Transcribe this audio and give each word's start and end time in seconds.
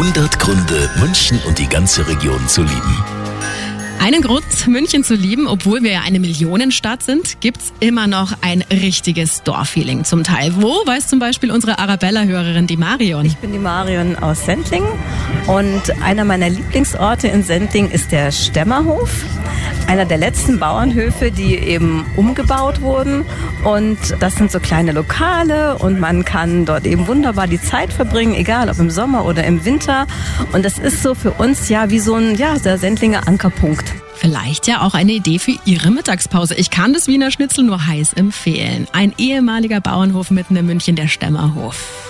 100 0.00 0.38
Gründe, 0.38 0.88
München 0.98 1.38
und 1.46 1.58
die 1.58 1.66
ganze 1.66 2.08
Region 2.08 2.48
zu 2.48 2.62
lieben. 2.62 3.04
Einen 4.00 4.22
Grund, 4.22 4.66
München 4.66 5.04
zu 5.04 5.14
lieben, 5.14 5.46
obwohl 5.46 5.82
wir 5.82 5.90
ja 5.90 6.00
eine 6.00 6.18
Millionenstadt 6.20 7.02
sind, 7.02 7.38
gibt's 7.42 7.74
immer 7.80 8.06
noch 8.06 8.32
ein 8.40 8.64
richtiges 8.72 9.42
Dorffeeling 9.42 10.04
zum 10.04 10.24
Teil. 10.24 10.54
Wo 10.56 10.70
weiß 10.86 11.08
zum 11.08 11.18
Beispiel 11.18 11.50
unsere 11.50 11.78
Arabella-Hörerin, 11.78 12.66
die 12.66 12.78
Marion? 12.78 13.26
Ich 13.26 13.36
bin 13.36 13.52
die 13.52 13.58
Marion 13.58 14.16
aus 14.16 14.46
Sendling 14.46 14.84
und 15.46 15.82
einer 16.02 16.24
meiner 16.24 16.48
Lieblingsorte 16.48 17.28
in 17.28 17.42
Sendling 17.42 17.90
ist 17.90 18.12
der 18.12 18.30
Stämmerhof 18.32 19.24
einer 19.90 20.04
der 20.04 20.18
letzten 20.18 20.60
Bauernhöfe, 20.60 21.32
die 21.32 21.56
eben 21.56 22.06
umgebaut 22.14 22.80
wurden. 22.80 23.24
Und 23.64 23.98
das 24.20 24.36
sind 24.36 24.52
so 24.52 24.60
kleine 24.60 24.92
Lokale 24.92 25.78
und 25.78 25.98
man 25.98 26.24
kann 26.24 26.64
dort 26.64 26.86
eben 26.86 27.08
wunderbar 27.08 27.48
die 27.48 27.60
Zeit 27.60 27.92
verbringen, 27.92 28.34
egal 28.34 28.68
ob 28.70 28.78
im 28.78 28.90
Sommer 28.90 29.24
oder 29.24 29.42
im 29.42 29.64
Winter. 29.64 30.06
Und 30.52 30.64
das 30.64 30.78
ist 30.78 31.02
so 31.02 31.16
für 31.16 31.32
uns 31.32 31.68
ja 31.68 31.90
wie 31.90 31.98
so 31.98 32.14
ein, 32.14 32.36
ja, 32.36 32.56
der 32.56 32.78
Sendlinger 32.78 33.26
Ankerpunkt. 33.26 33.92
Vielleicht 34.14 34.68
ja 34.68 34.82
auch 34.82 34.94
eine 34.94 35.12
Idee 35.12 35.40
für 35.40 35.56
Ihre 35.64 35.90
Mittagspause. 35.90 36.54
Ich 36.54 36.70
kann 36.70 36.92
das 36.92 37.08
Wiener 37.08 37.32
Schnitzel 37.32 37.64
nur 37.64 37.84
heiß 37.84 38.12
empfehlen. 38.12 38.86
Ein 38.92 39.12
ehemaliger 39.18 39.80
Bauernhof 39.80 40.30
mitten 40.30 40.54
in 40.54 40.66
München, 40.66 40.94
der 40.94 41.08
Stämmerhof. 41.08 42.09